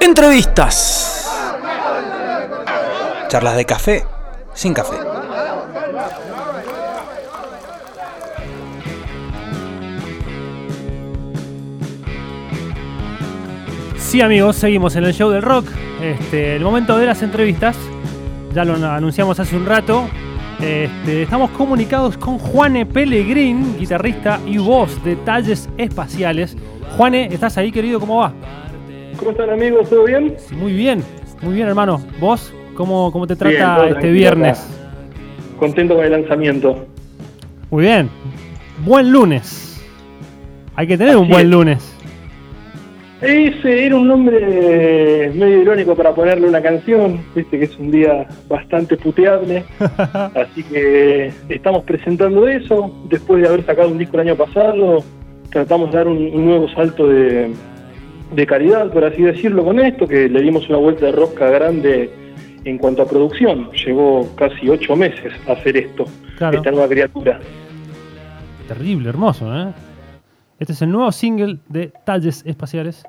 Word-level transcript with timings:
Entrevistas. 0.00 1.28
Charlas 3.28 3.56
de 3.56 3.64
café 3.64 4.04
sin 4.54 4.72
café. 4.72 4.96
Sí 13.96 14.20
amigos, 14.20 14.56
seguimos 14.56 14.94
en 14.96 15.04
el 15.04 15.12
show 15.12 15.30
del 15.30 15.42
rock. 15.42 15.66
Este, 16.00 16.56
el 16.56 16.62
momento 16.62 16.96
de 16.96 17.06
las 17.06 17.22
entrevistas. 17.22 17.76
Ya 18.54 18.64
lo 18.64 18.74
anunciamos 18.74 19.38
hace 19.40 19.56
un 19.56 19.66
rato. 19.66 20.08
Este, 20.60 21.22
estamos 21.22 21.50
comunicados 21.50 22.16
con 22.16 22.38
Juane 22.38 22.86
Pellegrin, 22.86 23.76
guitarrista 23.78 24.40
y 24.46 24.58
voz 24.58 25.02
de 25.04 25.16
Talles 25.16 25.68
Espaciales. 25.76 26.56
Juane, 26.96 27.28
¿estás 27.32 27.58
ahí 27.58 27.70
querido? 27.70 28.00
¿Cómo 28.00 28.18
va? 28.18 28.32
¿Cómo 29.18 29.32
están 29.32 29.50
amigos? 29.50 29.90
¿Todo 29.90 30.04
bien? 30.04 30.36
Muy 30.52 30.72
bien, 30.72 31.02
muy 31.42 31.54
bien 31.54 31.66
hermano. 31.66 32.00
¿Vos? 32.20 32.54
¿Cómo, 32.74 33.10
cómo 33.10 33.26
te 33.26 33.34
trata 33.34 33.88
este 33.88 34.12
viernes? 34.12 34.64
Contento 35.58 35.96
con 35.96 36.04
el 36.04 36.12
lanzamiento. 36.12 36.86
Muy 37.70 37.82
bien. 37.82 38.08
Buen 38.84 39.10
lunes. 39.10 39.84
Hay 40.76 40.86
que 40.86 40.96
tener 40.96 41.16
un 41.16 41.28
buen 41.28 41.50
lunes. 41.50 41.96
Ese 43.20 43.86
era 43.86 43.96
un 43.96 44.06
nombre 44.06 45.32
medio 45.34 45.62
irónico 45.62 45.96
para 45.96 46.14
ponerle 46.14 46.46
una 46.46 46.62
canción, 46.62 47.20
viste 47.34 47.58
que 47.58 47.64
es 47.64 47.76
un 47.76 47.90
día 47.90 48.28
bastante 48.48 48.96
puteable, 48.96 49.64
así 50.36 50.62
que 50.62 51.32
estamos 51.48 51.82
presentando 51.82 52.46
eso, 52.46 52.94
después 53.10 53.42
de 53.42 53.48
haber 53.48 53.66
sacado 53.66 53.88
un 53.88 53.98
disco 53.98 54.20
el 54.20 54.28
año 54.28 54.36
pasado, 54.36 55.02
tratamos 55.50 55.90
de 55.90 55.96
dar 55.98 56.06
un, 56.06 56.44
nuevo 56.44 56.68
salto 56.68 57.08
de, 57.08 57.50
de, 58.32 58.46
calidad, 58.46 58.90
por 58.92 59.04
así 59.04 59.22
decirlo, 59.22 59.64
con 59.64 59.80
esto, 59.80 60.06
que 60.06 60.28
le 60.28 60.42
dimos 60.42 60.68
una 60.68 60.78
vuelta 60.78 61.06
de 61.06 61.12
rosca 61.12 61.48
grande 61.50 62.10
en 62.64 62.78
cuanto 62.78 63.02
a 63.02 63.06
producción, 63.06 63.70
llevó 63.72 64.28
casi 64.36 64.68
ocho 64.68 64.96
meses 64.96 65.32
hacer 65.46 65.76
esto, 65.76 66.04
esta 66.32 66.70
nueva 66.70 66.88
criatura. 66.88 67.40
Terrible, 68.66 69.08
hermoso, 69.08 69.54
¿eh? 69.56 69.72
Este 70.58 70.72
es 70.72 70.82
el 70.82 70.90
nuevo 70.90 71.10
single 71.12 71.58
de 71.68 71.92
Talles 72.04 72.42
Espaciales. 72.44 73.04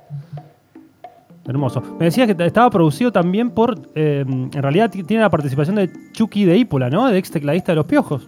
Hermoso. 1.47 1.81
Me 1.99 2.05
decías 2.05 2.31
que 2.31 2.45
estaba 2.45 2.69
producido 2.69 3.11
también 3.11 3.49
por. 3.49 3.75
Eh, 3.95 4.23
en 4.27 4.51
realidad 4.51 4.91
tiene 4.91 5.23
la 5.23 5.31
participación 5.31 5.77
de 5.77 5.89
Chucky 6.11 6.45
de 6.45 6.57
Ípola, 6.57 6.91
¿no? 6.91 7.07
De 7.07 7.17
ex 7.17 7.31
tecladista 7.31 7.71
de 7.71 7.77
Los 7.77 7.85
Piojos. 7.87 8.27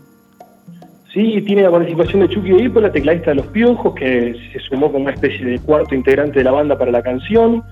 Sí, 1.13 1.41
tiene 1.45 1.63
la 1.63 1.71
participación 1.71 2.21
de 2.21 2.29
Chucky 2.29 2.51
de 2.51 2.63
Ípola, 2.63 2.89
tecladista 2.89 3.31
de 3.31 3.35
Los 3.35 3.47
Piojos, 3.47 3.93
que 3.95 4.33
se 4.53 4.59
sumó 4.59 4.89
como 4.89 5.03
una 5.03 5.13
especie 5.13 5.45
de 5.45 5.59
cuarto 5.59 5.93
integrante 5.93 6.39
de 6.39 6.45
la 6.45 6.51
banda 6.51 6.77
para 6.77 6.89
la 6.91 7.01
canción. 7.01 7.63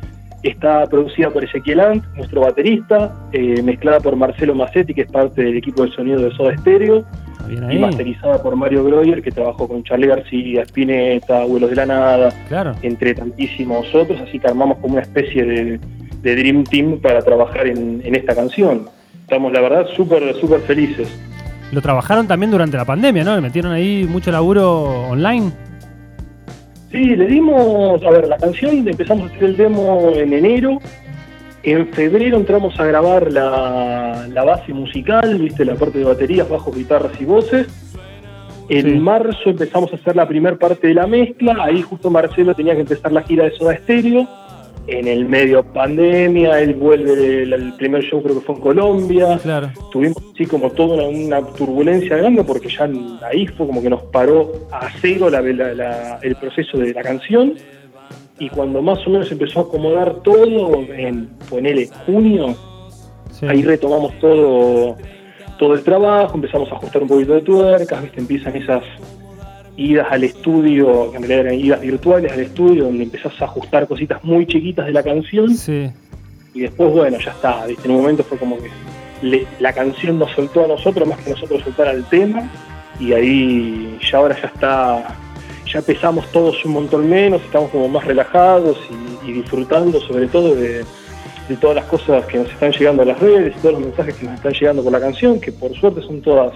Está 0.44 0.86
producida 0.88 1.30
por 1.30 1.46
Ezequiel 1.46 1.80
Ant, 1.80 2.04
nuestro 2.16 2.42
baterista, 2.42 3.14
eh, 3.32 3.62
mezclada 3.62 4.02
por 4.02 4.18
Marcelo 4.18 4.56
Massetti, 4.56 4.94
que 4.94 5.02
es 5.02 5.12
parte 5.12 5.42
del 5.42 5.58
equipo 5.58 5.86
de 5.86 5.92
sonido 5.92 6.22
de 6.22 6.32
Soda 6.32 6.58
Stereo 6.58 7.06
y 7.50 7.78
masterizada 7.78 8.42
por 8.44 8.56
Mario 8.58 8.84
Groyer, 8.84 9.22
que 9.22 9.32
trabajó 9.32 9.68
con 9.68 9.84
Charlie 9.84 10.08
García, 10.08 10.64
Spinetta, 10.64 11.42
Abuelos 11.42 11.70
de 11.70 11.76
la 11.78 11.86
Nada, 11.86 12.30
entre 12.82 13.14
tantísimos 13.14 13.94
otros, 13.96 14.20
así 14.22 14.38
que 14.40 14.48
armamos 14.48 14.78
como 14.80 14.94
una 14.94 15.02
especie 15.02 15.46
de, 15.46 15.80
Dream 16.22 16.66
Team 16.66 17.00
para 17.00 17.22
trabajar 17.22 17.68
en, 17.68 18.02
esta 18.04 18.36
canción. 18.36 18.88
Estamos, 19.22 19.54
la 19.54 19.62
verdad, 19.62 19.88
súper, 19.96 20.34
súper 20.36 20.60
felices. 20.62 21.08
Lo 21.72 21.82
trabajaron 21.82 22.28
también 22.28 22.52
durante 22.52 22.78
la 22.78 22.86
pandemia, 22.86 23.24
¿no? 23.24 23.36
Le 23.36 23.42
metieron 23.42 23.72
ahí 23.72 24.06
mucho 24.10 24.32
laburo 24.32 25.10
online. 25.10 25.52
Sí, 26.92 27.16
le 27.16 27.28
dimos, 27.28 28.02
a 28.04 28.10
ver, 28.10 28.28
la 28.28 28.38
canción 28.38 28.88
empezamos 28.88 29.30
a 29.30 29.36
hacer 29.36 29.44
el 29.44 29.58
demo 29.58 30.10
en 30.16 30.34
enero, 30.34 30.80
en 31.62 31.88
febrero 31.90 32.38
entramos 32.38 32.80
a 32.80 32.86
grabar 32.86 33.32
la, 33.32 34.44
base 34.44 34.74
musical, 34.74 35.38
viste, 35.38 35.66
la 35.66 35.76
parte 35.76 36.00
de 36.00 36.06
baterías, 36.06 36.50
bajos, 36.50 36.76
guitarras 36.76 37.12
y 37.20 37.26
voces. 37.26 37.68
En 38.70 39.02
marzo 39.02 39.50
empezamos 39.50 39.92
a 39.94 39.98
hacer 39.98 40.16
la 40.16 40.28
primera 40.28 40.56
parte 40.56 40.88
de 40.88 40.94
la 40.94 41.06
mezcla, 41.06 41.58
ahí 41.60 41.82
justo 41.82 42.10
Marcelo 42.10 42.56
tenía 42.56 42.76
que 42.76 42.82
empezar 42.82 43.12
la 43.12 43.24
gira 43.24 43.46
de 43.46 43.52
Soda 43.52 43.76
Stereo. 43.78 44.28
En 44.92 45.08
el 45.08 45.26
medio 45.26 45.64
pandemia, 45.64 46.60
él 46.62 46.74
vuelve, 46.74 47.44
el, 47.44 47.74
primer 47.78 48.04
show 48.04 48.24
creo 48.24 48.40
que 48.40 48.46
fue 48.46 48.56
en 48.56 48.62
Colombia. 48.62 49.40
Claro. 49.42 49.72
Tuvimos 49.92 50.18
así 50.34 50.46
como 50.46 50.72
toda 50.72 51.08
una, 51.08 51.42
turbulencia 51.42 52.18
grande 52.18 52.44
porque 52.44 52.70
ya 52.70 52.90
ahí 53.30 53.48
fue 53.48 53.68
como 53.68 53.82
que 53.82 53.90
nos 53.90 54.02
paró 54.04 54.52
a 54.72 54.90
cero 55.02 55.30
el 55.30 56.36
proceso 56.36 56.78
de 56.78 56.94
la 56.94 57.02
canción 57.02 57.56
y 58.40 58.50
cuando 58.50 58.82
más 58.82 59.06
o 59.06 59.10
menos 59.10 59.32
empezó 59.32 59.60
a 59.60 59.64
acomodar 59.64 60.16
todo, 60.24 60.82
en 60.94 61.30
ponele 61.50 61.90
junio, 62.06 62.56
ahí 63.48 63.62
retomamos 63.62 64.18
todo, 64.20 64.96
todo 65.58 65.74
el 65.74 65.84
trabajo, 65.84 66.36
empezamos 66.36 66.72
a 66.72 66.76
ajustar 66.76 67.02
un 67.04 67.10
poquito 67.10 67.34
de 67.34 67.42
tuercas, 67.42 68.02
¿viste? 68.02 68.22
empiezan 68.22 68.56
esas 68.56 68.84
idas 69.80 70.08
al 70.12 70.24
estudio, 70.24 71.12
que 71.12 71.18
en 71.18 71.24
realidad 71.24 71.48
eran 71.48 71.60
idas 71.60 71.82
virtuales 71.82 72.32
al 72.32 72.42
estudio, 72.42 72.86
donde 72.86 73.04
empezás 73.04 73.42
a 73.42 73.46
ajustar 73.46 73.88
cositas 73.88 74.24
muy 74.24 74.46
chiquitas 74.46 74.86
de 74.86 74.92
la 74.92 75.04
canción. 75.04 75.56
Y 76.54 76.62
después, 76.62 76.92
bueno, 76.92 77.18
ya 77.20 77.32
está, 77.32 77.66
¿viste? 77.66 77.88
en 77.88 77.92
un 77.92 78.02
momento 78.02 78.24
fue 78.24 78.38
como 78.38 78.58
que 78.58 79.46
la 79.60 79.74
canción 79.74 80.20
nos 80.20 80.32
soltó 80.32 80.66
a 80.66 80.68
nosotros 80.68 81.08
más 81.08 81.20
que 81.20 81.32
nosotros 81.32 81.64
soltar 81.64 81.88
al 81.88 82.08
tema, 82.10 82.50
y 83.00 83.14
ahí 83.14 83.98
ya 84.02 84.18
ahora 84.18 84.36
ya 84.42 84.48
está 84.48 85.16
ya 85.72 85.82
pesamos 85.82 86.26
todos 86.32 86.66
un 86.66 86.74
montón 86.74 87.08
menos, 87.10 87.42
estamos 87.44 87.70
como 87.70 87.88
más 87.88 88.04
relajados 88.06 88.78
y, 89.26 89.32
disfrutando 89.32 90.00
sobre 90.02 90.28
todo 90.28 90.56
de, 90.56 90.84
todas 91.62 91.76
las 91.76 91.86
cosas 91.86 92.26
que 92.26 92.40
nos 92.40 92.50
están 92.50 92.72
llegando 92.72 93.04
a 93.04 93.06
las 93.06 93.20
redes 93.20 93.56
y 93.56 93.60
todos 93.60 93.76
los 93.76 93.84
mensajes 93.84 94.16
que 94.16 94.26
nos 94.26 94.36
están 94.36 94.54
llegando 94.54 94.84
por 94.84 94.92
la 94.92 95.00
canción, 95.00 95.40
que 95.40 95.52
por 95.52 95.74
suerte 95.76 96.02
son 96.02 96.22
todas 96.22 96.54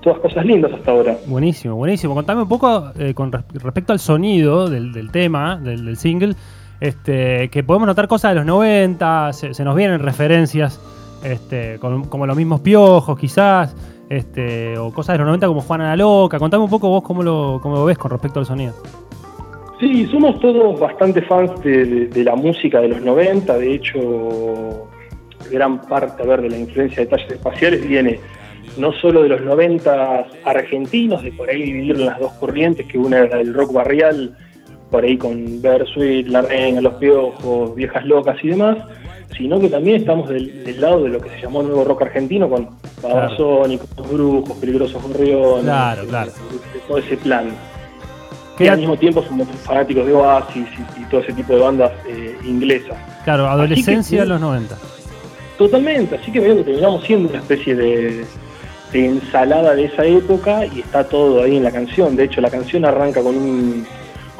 todas 0.00 0.18
cosas 0.20 0.44
lindas 0.44 0.72
hasta 0.72 0.90
ahora. 0.90 1.16
Buenísimo, 1.26 1.76
buenísimo. 1.76 2.14
Contame 2.14 2.42
un 2.42 2.48
poco 2.48 2.92
eh, 2.98 3.14
con 3.14 3.32
respecto 3.32 3.92
al 3.92 3.98
sonido 3.98 4.68
del, 4.68 5.10
tema, 5.10 5.56
del, 5.56 5.96
single, 5.96 6.34
este, 6.80 7.48
que 7.48 7.62
podemos 7.62 7.86
notar 7.86 8.08
cosas 8.08 8.32
de 8.32 8.36
los 8.36 8.46
90, 8.46 9.32
se, 9.32 9.64
nos 9.64 9.76
vienen 9.76 10.00
referencias 10.00 10.80
este, 11.24 11.78
como 11.78 12.26
los 12.26 12.36
mismos 12.36 12.60
piojos 12.60 13.18
quizás, 13.18 13.76
este, 14.08 14.76
o 14.78 14.92
cosas 14.92 15.14
de 15.14 15.18
los 15.18 15.26
90 15.26 15.46
como 15.46 15.60
Juana 15.60 15.88
la 15.88 15.96
Loca. 15.96 16.38
Contame 16.38 16.64
un 16.64 16.70
poco 16.70 16.88
vos 16.88 17.02
cómo 17.02 17.22
lo, 17.22 17.60
cómo 17.62 17.76
lo 17.76 17.84
ves 17.84 17.98
con 17.98 18.10
respecto 18.10 18.40
al 18.40 18.46
sonido. 18.46 18.74
Sí, 19.80 20.06
somos 20.06 20.38
todos 20.40 20.78
bastante 20.78 21.22
fans 21.22 21.52
de, 21.62 22.10
la 22.22 22.36
música 22.36 22.80
de 22.80 22.88
los 22.88 23.00
90, 23.00 23.56
de 23.56 23.74
hecho 23.74 24.88
gran 25.50 25.80
parte 25.80 26.22
a 26.22 26.26
ver, 26.26 26.42
de 26.42 26.50
la 26.50 26.58
influencia 26.58 27.02
de 27.02 27.06
talles 27.06 27.32
espaciales 27.32 27.88
viene 27.88 28.20
no 28.80 28.92
solo 28.94 29.22
de 29.22 29.28
los 29.28 29.42
90 29.42 30.26
argentinos, 30.44 31.22
de 31.22 31.32
por 31.32 31.50
ahí 31.50 31.62
dividir 31.62 31.98
las 31.98 32.18
dos 32.18 32.32
corrientes, 32.32 32.86
que 32.86 32.98
una 32.98 33.18
era 33.18 33.40
el 33.40 33.52
rock 33.52 33.72
barrial, 33.72 34.34
por 34.90 35.04
ahí 35.04 35.16
con 35.16 35.60
Bersuit, 35.62 36.26
La 36.28 36.42
Reina, 36.42 36.80
Los 36.80 36.94
Piojos, 36.94 37.74
Viejas 37.74 38.04
Locas 38.06 38.42
y 38.42 38.48
demás, 38.48 38.78
sino 39.36 39.60
que 39.60 39.68
también 39.68 39.96
estamos 39.96 40.28
del, 40.28 40.80
lado 40.80 41.04
de 41.04 41.10
lo 41.10 41.20
que 41.20 41.30
se 41.30 41.42
llamó 41.42 41.62
nuevo 41.62 41.84
rock 41.84 42.02
argentino 42.02 42.48
con 42.48 42.70
Babasónicos, 43.02 43.88
Brujos, 44.10 44.56
Peligrosos 44.58 45.02
Gorriones, 45.02 45.64
claro, 45.64 46.06
claro. 46.06 46.32
todo 46.88 46.98
ese 46.98 47.16
plan. 47.18 47.50
Que 48.58 48.68
al 48.68 48.78
mismo 48.78 48.96
tiempo 48.96 49.22
somos 49.22 49.48
fanáticos 49.64 50.04
de 50.04 50.12
Oasis 50.12 50.66
y, 50.98 51.04
todo 51.04 51.22
ese 51.22 51.32
tipo 51.32 51.54
de 51.54 51.60
bandas 51.60 51.92
eh, 52.06 52.36
inglesas. 52.44 52.96
Claro, 53.24 53.48
adolescencia 53.48 54.20
de 54.20 54.26
los 54.26 54.40
90. 54.40 54.76
Totalmente, 55.56 56.16
así 56.16 56.30
que 56.30 56.42
que 56.42 56.54
terminamos 56.56 57.04
siendo 57.04 57.30
una 57.30 57.38
especie 57.38 57.74
de, 57.74 58.24
de 58.92 59.06
ensalada 59.06 59.74
de 59.74 59.84
esa 59.84 60.04
época 60.04 60.66
y 60.66 60.80
está 60.80 61.04
todo 61.04 61.42
ahí 61.42 61.56
en 61.56 61.64
la 61.64 61.70
canción. 61.70 62.16
De 62.16 62.24
hecho, 62.24 62.40
la 62.40 62.50
canción 62.50 62.84
arranca 62.84 63.22
con 63.22 63.36
un 63.36 63.86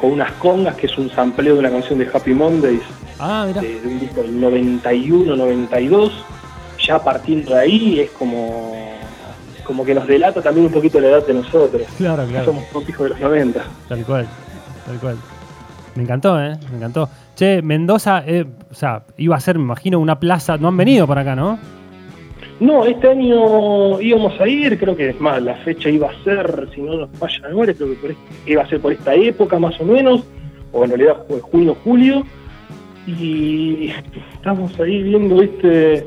con 0.01 0.11
unas 0.11 0.31
congas, 0.33 0.75
que 0.75 0.87
es 0.87 0.97
un 0.97 1.11
sampleo 1.11 1.53
de 1.53 1.59
una 1.59 1.69
canción 1.69 1.99
de 1.99 2.09
Happy 2.11 2.33
Mondays, 2.33 2.81
ah, 3.19 3.45
de, 3.45 3.81
un 3.85 3.99
disco 3.99 4.23
del 4.23 4.41
91, 4.41 5.35
92. 5.35 6.11
Ya 6.79 6.97
partiendo 6.97 7.53
de 7.53 7.59
ahí 7.59 7.99
es 7.99 8.09
como, 8.09 8.73
como 9.63 9.85
que 9.85 9.93
nos 9.93 10.07
delata 10.07 10.41
también 10.41 10.65
un 10.65 10.73
poquito 10.73 10.99
la 10.99 11.09
edad 11.09 11.27
de 11.27 11.35
nosotros. 11.35 11.83
Claro, 11.97 12.25
claro. 12.25 12.45
Somos 12.45 12.63
un 12.73 12.81
hijos 12.81 13.03
de 13.03 13.09
los 13.09 13.19
90. 13.19 13.63
Tal 13.87 14.03
cual, 14.03 14.27
tal 14.87 14.97
cual. 14.97 15.17
Me 15.93 16.03
encantó, 16.03 16.41
¿eh? 16.41 16.57
Me 16.71 16.77
encantó. 16.77 17.07
Che, 17.35 17.61
Mendoza, 17.61 18.23
eh, 18.25 18.45
o 18.71 18.73
sea, 18.73 19.03
iba 19.17 19.35
a 19.35 19.39
ser, 19.39 19.59
me 19.59 19.65
imagino, 19.65 19.99
una 19.99 20.19
plaza. 20.19 20.57
No 20.57 20.69
han 20.69 20.77
venido 20.77 21.05
para 21.05 21.21
acá, 21.21 21.35
¿no? 21.35 21.59
No, 22.61 22.85
este 22.85 23.07
año 23.07 23.99
íbamos 23.99 24.39
a 24.39 24.47
ir, 24.47 24.77
creo 24.77 24.95
que 24.95 25.09
es 25.09 25.19
más, 25.19 25.41
la 25.41 25.55
fecha 25.55 25.89
iba 25.89 26.11
a 26.11 26.23
ser, 26.23 26.69
si 26.75 26.81
no 26.81 26.95
nos 26.95 27.09
falla 27.17 27.39
la 27.41 27.49
memoria, 27.49 27.73
creo 27.73 27.99
que 27.99 28.15
iba 28.51 28.61
a 28.61 28.67
ser 28.67 28.79
por 28.79 28.93
esta 28.93 29.15
época 29.15 29.57
más 29.57 29.81
o 29.81 29.83
menos, 29.83 30.23
o 30.71 30.83
en 30.83 30.91
realidad 30.91 31.25
fue 31.27 31.39
junio, 31.39 31.75
julio, 31.83 32.23
y 33.07 33.91
estamos 34.35 34.79
ahí 34.79 35.01
viendo, 35.01 35.41
este, 35.41 36.05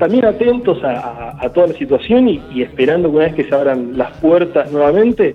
también 0.00 0.24
atentos 0.24 0.82
a, 0.82 1.48
toda 1.54 1.68
la 1.68 1.74
situación 1.74 2.28
y, 2.28 2.62
esperando 2.62 3.08
que 3.08 3.16
una 3.18 3.24
vez 3.26 3.34
que 3.36 3.44
se 3.44 3.54
abran 3.54 3.96
las 3.96 4.10
puertas 4.18 4.72
nuevamente, 4.72 5.34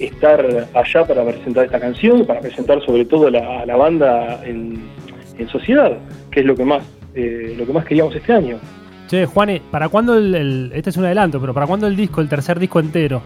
estar 0.00 0.44
allá 0.74 1.06
para 1.06 1.24
presentar 1.24 1.66
esta 1.66 1.78
canción, 1.78 2.26
para 2.26 2.40
presentar 2.40 2.84
sobre 2.84 3.04
todo 3.04 3.28
a 3.28 3.64
la 3.64 3.76
banda 3.76 4.42
en, 4.44 4.76
en 5.38 5.48
sociedad, 5.50 5.96
que 6.32 6.40
es 6.40 6.46
lo 6.46 6.56
que 6.56 6.64
más, 6.64 6.82
eh, 7.14 7.54
lo 7.56 7.64
que 7.64 7.72
más 7.72 7.84
queríamos 7.84 8.16
este 8.16 8.32
año. 8.32 8.58
Che, 9.10 9.26
Juane, 9.26 9.60
¿para 9.72 9.88
cuándo 9.88 10.16
el, 10.16 10.32
el- 10.34 10.72
Este 10.72 10.90
es 10.90 10.96
un 10.96 11.04
adelanto, 11.04 11.40
pero 11.40 11.52
¿para 11.52 11.66
cuándo 11.66 11.88
el 11.88 11.96
disco, 11.96 12.20
el 12.20 12.28
tercer 12.28 12.60
disco 12.60 12.78
entero? 12.78 13.20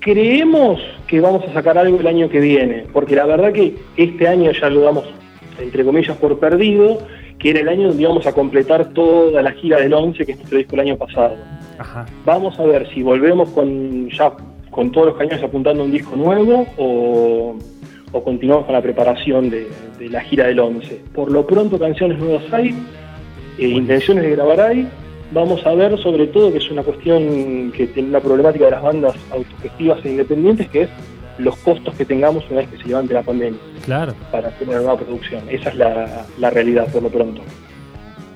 Creemos 0.00 0.80
que 1.06 1.18
vamos 1.20 1.44
a 1.48 1.52
sacar 1.54 1.78
algo 1.78 1.98
el 1.98 2.06
año 2.06 2.28
que 2.28 2.38
viene, 2.40 2.84
porque 2.92 3.16
la 3.16 3.24
verdad 3.26 3.52
que 3.52 3.74
este 3.96 4.28
año 4.28 4.50
ya 4.52 4.68
lo 4.70 4.82
damos, 4.82 5.04
entre 5.58 5.82
comillas, 5.84 6.16
por 6.18 6.38
perdido, 6.38 6.98
que 7.38 7.50
era 7.50 7.60
el 7.60 7.68
año 7.68 7.88
donde 7.88 8.02
íbamos 8.02 8.26
a 8.26 8.32
completar 8.32 8.90
toda 8.90 9.40
la 9.42 9.52
gira 9.52 9.80
del 9.80 9.94
11, 9.94 10.24
que 10.26 10.32
es 10.32 10.38
nuestro 10.38 10.58
disco 10.58 10.74
el 10.76 10.80
año 10.80 10.96
pasado. 10.96 11.34
Ajá. 11.78 12.06
Vamos 12.24 12.58
a 12.60 12.64
ver 12.64 12.86
si 12.92 13.02
volvemos 13.02 13.48
con 13.50 14.08
ya 14.10 14.32
con 14.70 14.92
todos 14.92 15.08
los 15.08 15.16
cañones 15.16 15.42
apuntando 15.42 15.82
a 15.82 15.86
un 15.86 15.92
disco 15.92 16.14
nuevo 16.16 16.66
o, 16.76 17.56
o 18.12 18.24
continuamos 18.24 18.66
con 18.66 18.74
la 18.74 18.82
preparación 18.82 19.48
de, 19.50 19.68
de 19.98 20.08
la 20.10 20.20
gira 20.20 20.46
del 20.46 20.60
11. 20.60 21.00
Por 21.14 21.32
lo 21.32 21.46
pronto 21.46 21.78
canciones 21.78 22.18
nuevas 22.18 22.42
hay, 22.52 22.74
eh, 23.58 23.68
intenciones 23.68 24.24
de 24.24 24.30
grabar 24.30 24.60
hay. 24.60 24.88
Vamos 25.32 25.64
a 25.66 25.74
ver 25.74 25.98
sobre 25.98 26.26
todo 26.28 26.50
que 26.50 26.58
es 26.58 26.70
una 26.70 26.82
cuestión 26.82 27.70
que 27.76 27.86
tiene 27.88 28.08
una 28.08 28.20
problemática 28.20 28.64
de 28.66 28.70
las 28.70 28.82
bandas 28.82 29.14
autogestivas 29.30 30.02
e 30.04 30.10
independientes, 30.10 30.68
que 30.70 30.82
es 30.82 30.88
los 31.38 31.54
costos 31.58 31.94
que 31.94 32.04
tengamos 32.04 32.44
una 32.50 32.60
vez 32.60 32.68
que 32.70 32.78
se 32.78 32.88
levante 32.88 33.14
la 33.14 33.22
pandemia 33.22 33.60
Claro. 33.84 34.14
para 34.32 34.48
hacer 34.48 34.66
una 34.68 34.78
nueva 34.78 34.96
producción. 34.96 35.42
Esa 35.50 35.68
es 35.68 35.76
la, 35.76 36.26
la 36.38 36.50
realidad 36.50 36.88
por 36.90 37.02
lo 37.02 37.10
pronto. 37.10 37.42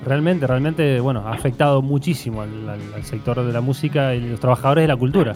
Realmente, 0.05 0.45
realmente, 0.47 0.99
bueno, 0.99 1.21
ha 1.25 1.31
afectado 1.31 1.81
muchísimo 1.81 2.41
al, 2.41 2.69
al- 2.69 2.93
al 2.95 3.03
sector 3.03 3.43
de 3.43 3.53
la 3.53 3.61
música 3.61 4.13
y 4.13 4.19
los 4.29 4.39
trabajadores 4.39 4.83
de 4.83 4.87
la 4.89 4.95
cultura. 4.97 5.33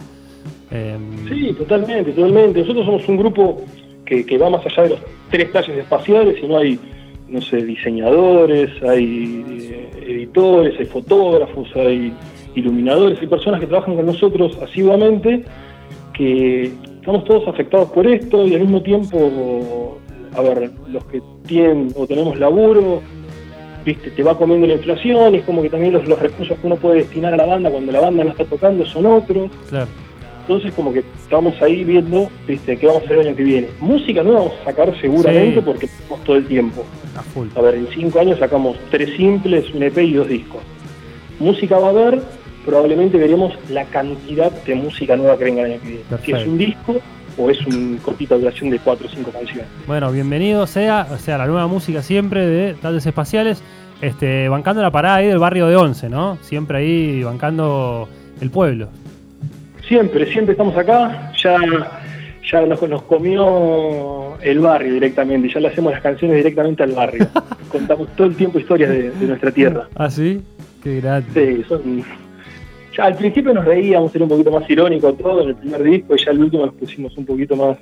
Em, 0.70 1.26
Sí, 1.28 1.52
totalmente, 1.54 2.12
totalmente. 2.12 2.60
Nosotros 2.60 2.84
somos 2.86 3.08
un 3.08 3.16
grupo 3.16 3.62
que, 4.04 4.24
que 4.24 4.38
va 4.38 4.50
más 4.50 4.64
allá 4.66 4.82
de 4.84 4.88
los 4.90 5.00
tres 5.30 5.50
talles 5.52 5.76
espaciales, 5.78 6.36
sino 6.40 6.58
hay, 6.58 6.78
no 7.28 7.40
sé, 7.40 7.58
diseñadores, 7.58 8.70
hay 8.82 9.44
eh, 9.48 9.90
editores, 10.06 10.78
hay 10.78 10.86
fotógrafos, 10.86 11.68
hay 11.76 12.12
iluminadores, 12.54 13.20
hay 13.20 13.26
personas 13.26 13.60
que 13.60 13.66
trabajan 13.66 13.96
con 13.96 14.06
nosotros 14.06 14.56
asiduamente, 14.62 15.44
que 16.14 16.72
estamos 16.96 17.24
todos 17.24 17.46
afectados 17.48 17.90
por 17.90 18.06
esto 18.06 18.46
y 18.46 18.54
al 18.54 18.62
mismo 18.62 18.82
tiempo, 18.82 19.98
a 20.34 20.42
ver, 20.42 20.70
los 20.88 21.04
que 21.06 21.22
tienen 21.46 21.92
o 21.96 22.06
tenemos 22.06 22.38
laburo, 22.38 23.02
viste, 23.84 24.10
te 24.10 24.22
va 24.22 24.36
comiendo 24.36 24.66
la 24.66 24.74
inflación 24.74 25.34
y 25.34 25.38
es 25.38 25.44
como 25.44 25.62
que 25.62 25.70
también 25.70 25.92
los, 25.92 26.06
los 26.08 26.18
recursos 26.18 26.58
que 26.58 26.66
uno 26.66 26.76
puede 26.76 26.98
destinar 26.98 27.34
a 27.34 27.36
la 27.36 27.46
banda 27.46 27.70
cuando 27.70 27.92
la 27.92 28.00
banda 28.00 28.24
no 28.24 28.30
está 28.30 28.44
tocando 28.44 28.84
son 28.86 29.06
otros. 29.06 29.50
claro. 29.68 29.88
Entonces 30.48 30.72
como 30.72 30.94
que 30.94 31.00
estamos 31.22 31.60
ahí 31.60 31.84
viendo 31.84 32.30
viste, 32.46 32.78
qué 32.78 32.86
vamos 32.86 33.02
a 33.02 33.04
hacer 33.04 33.18
el 33.18 33.26
año 33.26 33.36
que 33.36 33.42
viene. 33.44 33.68
Música 33.80 34.22
nueva 34.22 34.38
vamos 34.40 34.54
a 34.62 34.64
sacar 34.64 34.98
seguramente 34.98 35.56
Sí. 35.56 35.62
porque 35.62 35.88
tenemos 35.88 36.24
todo 36.24 36.36
el 36.36 36.46
tiempo. 36.46 36.86
A 37.18 37.22
full. 37.22 37.48
A 37.54 37.60
ver, 37.60 37.74
en 37.74 37.86
cinco 37.88 38.18
años 38.18 38.38
sacamos 38.38 38.78
tres 38.90 39.14
simples, 39.14 39.66
un 39.74 39.82
EP 39.82 39.98
y 39.98 40.14
dos 40.14 40.26
discos. 40.26 40.62
Música 41.38 41.76
va 41.78 41.88
a 41.88 41.90
haber, 41.90 42.22
probablemente 42.64 43.18
veremos 43.18 43.52
la 43.68 43.84
cantidad 43.84 44.50
de 44.50 44.74
música 44.74 45.16
nueva 45.16 45.36
que 45.36 45.44
venga 45.44 45.66
el 45.66 45.72
año 45.72 45.80
que 45.82 45.88
viene. 45.88 46.04
Si 46.24 46.32
es 46.32 46.46
un 46.46 46.56
disco 46.56 46.96
o 47.36 47.50
es 47.50 47.66
un 47.66 47.98
cortita 48.02 48.34
duración 48.36 48.70
de 48.70 48.78
cuatro 48.78 49.06
o 49.06 49.10
cinco 49.10 49.30
canciones. 49.30 49.66
Bueno, 49.86 50.10
bienvenido 50.10 50.66
sea, 50.66 51.08
o 51.12 51.18
sea, 51.18 51.36
la 51.36 51.46
nueva 51.46 51.66
música 51.66 52.00
siempre 52.00 52.46
de 52.46 52.72
Talles 52.72 53.04
Espaciales, 53.04 53.62
este, 54.00 54.48
bancando 54.48 54.80
la 54.80 54.90
parada 54.90 55.16
ahí 55.16 55.26
del 55.26 55.38
barrio 55.38 55.66
de 55.66 55.76
Once, 55.76 56.08
¿no? 56.08 56.38
Siempre 56.40 56.78
ahí 56.78 57.22
bancando 57.22 58.08
el 58.40 58.50
pueblo. 58.50 58.88
Siempre, 59.88 60.30
siempre 60.30 60.52
estamos 60.52 60.76
acá, 60.76 61.32
ya, 61.42 61.58
ya 62.44 62.60
nos, 62.66 62.82
nos 62.82 63.02
comió 63.04 64.36
el 64.42 64.60
barrio 64.60 64.92
directamente, 64.92 65.48
ya 65.48 65.60
le 65.60 65.68
hacemos 65.68 65.92
las 65.92 66.02
canciones 66.02 66.36
directamente 66.36 66.82
al 66.82 66.92
barrio. 66.92 67.26
Contamos 67.72 68.08
todo 68.14 68.26
el 68.26 68.36
tiempo 68.36 68.58
historias 68.58 68.90
de, 68.90 69.10
de 69.10 69.26
nuestra 69.26 69.50
tierra. 69.50 69.88
¿Ah, 69.94 70.10
sí? 70.10 70.42
Qué 70.82 71.00
grande. 71.00 71.28
Sí, 71.32 71.64
son... 71.66 72.04
Ya 72.94 73.04
al 73.04 73.16
principio 73.16 73.54
nos 73.54 73.64
reíamos, 73.64 74.14
era 74.14 74.24
un 74.24 74.30
poquito 74.30 74.50
más 74.50 74.68
irónico 74.68 75.14
todo 75.14 75.42
en 75.42 75.48
el 75.50 75.56
primer 75.56 75.82
disco, 75.82 76.14
y 76.14 76.18
ya 76.22 76.32
el 76.32 76.40
último 76.40 76.66
nos 76.66 76.74
pusimos 76.74 77.16
un 77.16 77.24
poquito 77.24 77.56
más 77.56 77.78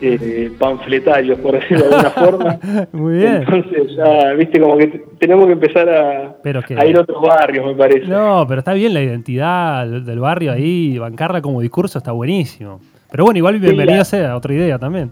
eh, 0.00 0.50
panfletarios, 0.58 1.38
por 1.40 1.52
decirlo 1.54 1.88
de 1.88 1.94
alguna 1.96 2.10
forma. 2.10 2.58
Muy 2.92 3.18
bien. 3.18 3.36
Entonces 3.36 3.96
ya, 3.96 4.32
viste, 4.34 4.60
como 4.60 4.76
que 4.76 4.86
tenemos 5.18 5.46
que 5.46 5.52
empezar 5.52 5.88
a, 5.88 6.36
Pero 6.42 6.62
que- 6.62 6.74
a 6.78 6.86
ir 6.86 6.96
a 6.96 7.00
otros 7.02 7.20
barrios, 7.22 7.66
me 7.66 7.74
parece. 7.74 8.06
No, 8.06 8.44
pero 8.48 8.60
está 8.60 8.72
bien 8.74 8.94
la 8.94 9.02
identidad 9.02 9.86
del 9.86 10.18
barrio 10.20 10.52
ahí, 10.52 10.98
bancarla 10.98 11.40
como 11.42 11.60
discurso 11.60 11.98
está 11.98 12.12
buenísimo. 12.12 12.80
Pero 13.10 13.24
bueno, 13.24 13.38
igual 13.38 13.58
bienvenido 13.58 13.98
la- 13.98 14.04
sea, 14.04 14.36
otra 14.36 14.52
idea 14.54 14.78
también. 14.78 15.10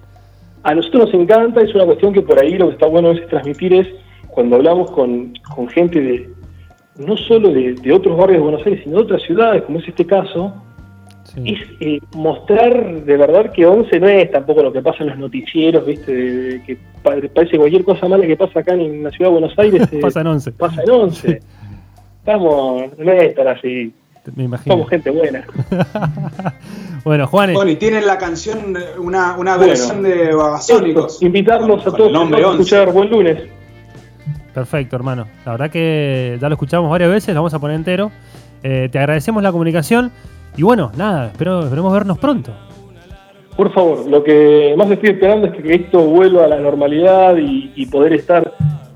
A 0.63 0.75
nosotros 0.75 1.13
nos 1.13 1.23
encanta, 1.23 1.61
es 1.63 1.75
una 1.75 1.85
cuestión 1.87 2.13
que 2.13 2.23
por 2.23 2.39
ahí 2.43 2.59
lo 2.59 2.67
que 2.69 2.73
está 2.75 2.87
bueno 2.87 3.09
a 3.09 3.13
veces 3.13 3.29
transmitir 3.29 3.73
es 3.75 3.87
cuando 4.29 4.57
hablamos 4.57 4.91
con, 4.91 5.33
con 5.55 5.69
gente 5.69 6.01
de 6.01 6.29
no 6.99 7.17
solo 7.17 7.51
de, 7.53 7.75
de 7.75 7.93
otros 7.93 8.17
barrios 8.17 8.39
de 8.39 8.43
Buenos 8.43 8.67
Aires, 8.67 8.81
sino 8.85 8.97
de 8.97 9.03
otras 9.03 9.23
ciudades, 9.23 9.63
como 9.63 9.79
es 9.79 9.89
este 9.89 10.05
caso, 10.07 10.53
Sí. 11.37 11.55
es 11.55 11.61
eh, 11.81 12.01
mostrar 12.15 13.05
de 13.05 13.17
verdad 13.17 13.53
que 13.53 13.67
11 13.67 14.01
no 14.01 14.09
es 14.09 14.31
tampoco 14.31 14.63
lo 14.63 14.73
que 14.73 14.81
pasa 14.81 15.03
en 15.05 15.11
los 15.11 15.19
noticieros, 15.19 15.85
¿viste? 15.87 16.13
De- 16.15 16.43
de 16.59 16.63
que 16.65 16.79
pa- 17.03 17.15
parece 17.35 17.59
cualquier 17.59 17.85
cosa 17.85 18.09
mala 18.09 18.27
que 18.27 18.37
pasa 18.37 18.61
acá 18.61 18.73
en 18.73 19.03
la 19.03 19.11
ciudad 19.11 19.31
de 19.31 19.39
Buenos 19.41 19.53
Aires. 19.59 19.83
eh, 19.93 19.99
Pasa 20.01 20.23
en 20.23 20.27
once, 20.29 20.53
pasa 20.53 20.83
en 20.83 20.91
11. 20.91 21.41
Estamos, 22.21 22.85
no 22.99 23.13
es 23.13 23.23
estar 23.23 23.47
así, 23.49 23.93
me 24.35 24.45
imagino. 24.45 24.75
somos 24.77 24.89
gente 24.91 25.11
buena. 25.11 25.45
bueno, 27.05 27.27
Juanes, 27.27 27.55
Bueno, 27.55 27.71
y 27.71 27.77
tienen 27.77 28.07
la 28.07 28.19
canción, 28.19 28.77
una, 28.99 29.37
una 29.37 29.57
Bueno. 29.57 29.69
versión 29.69 30.03
de 30.03 30.35
Babasónicos. 30.35 31.23
Invitarlos 31.23 31.87
a 31.87 31.93
todos 31.93 32.11
nombre 32.13 32.43
a 32.43 32.49
11. 32.49 32.63
escuchar 32.63 32.93
Buen 32.93 33.11
Lunes. 33.11 33.43
perfecto, 34.55 34.97
hermano. 34.97 35.27
La 35.45 35.53
verdad 35.53 35.71
que 35.71 36.39
ya 36.41 36.49
lo 36.49 36.55
escuchamos 36.55 36.91
varias 36.91 37.11
veces, 37.11 37.35
lo 37.35 37.41
vamos 37.43 37.55
a 37.55 37.59
poner 37.59 37.77
entero. 37.77 38.11
Eh, 38.63 38.89
te 38.91 38.99
agradecemos 38.99 39.43
la 39.43 39.53
comunicación 39.53 40.11
y 40.57 40.63
bueno, 40.63 40.91
nada, 40.97 41.27
espero, 41.29 41.65
esperemos 41.65 41.93
vernos 41.93 42.19
pronto. 42.19 42.53
Por 43.57 43.73
favor, 43.73 44.07
lo 44.07 44.23
que 44.23 44.75
más 44.77 44.91
estoy 44.91 45.11
esperando 45.11 45.47
es 45.47 45.55
que 45.55 45.75
esto 45.75 46.01
vuelva 46.01 46.45
a 46.45 46.49
la 46.49 46.59
normalidad 46.61 47.37
y, 47.39 47.73
y 47.75 47.87
poder 47.87 48.13
estar 48.13 48.53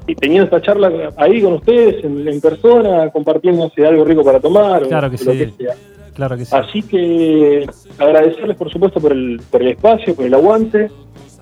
y 0.07 0.15
teniendo 0.15 0.45
esta 0.45 0.61
charla 0.61 0.91
ahí 1.17 1.41
con 1.41 1.55
ustedes 1.55 2.05
en, 2.05 2.27
en 2.27 2.41
persona, 2.41 3.09
compartiéndose 3.11 3.87
algo 3.87 4.05
rico 4.05 4.25
para 4.25 4.41
tomar 4.41 4.83
Claro 4.87 5.07
o 5.07 5.11
que 5.11 5.25
lo 5.25 5.33
sí. 5.33 5.39
que 5.39 5.51
sea. 5.53 5.75
Claro 6.15 6.37
que 6.37 6.45
sí. 6.45 6.55
Así 6.55 6.83
que 6.83 7.67
agradecerles 7.99 8.57
por 8.57 8.71
supuesto 8.71 9.01
por 9.01 9.13
el, 9.13 9.41
por 9.51 9.63
el 9.63 9.69
espacio, 9.69 10.15
por 10.15 10.25
el 10.27 10.35
aguante 10.35 10.91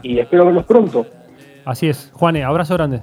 y 0.02 0.18
espero 0.18 0.44
verlos 0.46 0.64
pronto. 0.66 1.06
Así 1.64 1.88
es. 1.88 2.10
Juane, 2.14 2.44
abrazo 2.44 2.74
grande. 2.74 3.00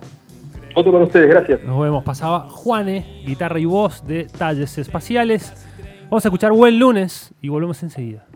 Otro 0.76 0.92
con 0.92 1.02
ustedes, 1.04 1.30
gracias. 1.30 1.64
Nos 1.64 1.82
vemos. 1.82 2.04
Pasaba 2.04 2.42
Juane, 2.50 3.24
guitarra 3.26 3.60
y 3.60 3.66
voz 3.66 4.06
de 4.06 4.26
Talles 4.26 4.78
Espaciales. 4.78 5.65
Vamos 6.10 6.24
a 6.24 6.28
escuchar 6.28 6.52
Buen 6.52 6.78
Lunes 6.78 7.34
y 7.42 7.50
volvemos 7.50 7.82
enseguida. 7.82 8.26